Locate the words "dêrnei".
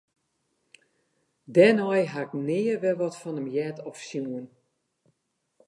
1.53-2.03